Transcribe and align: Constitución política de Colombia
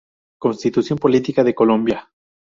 Constitución 0.41 0.97
política 0.97 1.43
de 1.43 1.53
Colombia 1.53 2.09